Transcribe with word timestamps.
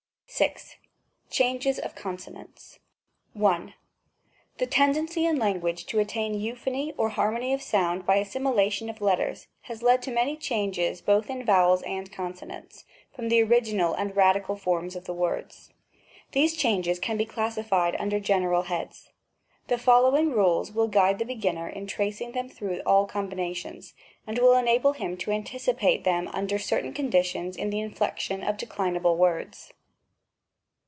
§6. 0.41 0.75
Changes 1.29 1.77
of 1.77 1.93
Consokants. 1.93 2.79
1. 3.33 3.73
The 4.59 4.65
tendency 4.65 5.25
in 5.25 5.37
language 5.37 5.85
to 5.87 5.99
attain 5.99 6.39
euphony 6.39 6.93
or 6.97 7.09
harmony 7.09 7.53
of 7.53 7.61
sound 7.61 8.05
by 8.05 8.15
assimilation 8.15 8.89
of 8.89 9.01
letters 9.01 9.47
has 9.63 9.83
led 9.83 10.01
to 10.03 10.09
many 10.09 10.37
changes 10.37 11.01
both 11.01 11.29
in 11.29 11.43
vowels 11.43 11.81
and 11.81 12.13
consonants, 12.13 12.85
from 13.13 13.27
the 13.27 13.43
original 13.43 13.93
and 13.93 14.15
radical 14.15 14.55
forms 14.55 14.95
of 14.95 15.03
the 15.03 15.13
words. 15.13 15.73
These 16.31 16.55
changes 16.55 16.97
can 16.97 17.17
be 17.17 17.25
classified 17.25 17.97
under 17.99 18.21
general 18.21 18.63
heads. 18.63 19.11
The 19.67 19.77
following 19.77 20.31
rules 20.31 20.71
will 20.71 20.87
guide 20.87 21.19
the 21.19 21.25
beginner 21.25 21.67
in 21.67 21.87
tracing 21.87 22.31
them 22.31 22.47
through 22.47 22.79
all 22.85 23.05
combinations, 23.05 23.93
and 24.25 24.39
will 24.39 24.55
enable 24.55 24.93
him 24.93 25.17
to 25.17 25.31
anticipate 25.31 26.05
them 26.05 26.29
under 26.29 26.57
certain 26.57 26.93
conditions 26.93 27.57
in 27.57 27.69
the 27.69 27.81
inflection 27.81 28.41
of 28.43 28.55
de 28.55 28.65
clinable 28.65 29.17
words. 29.17 29.73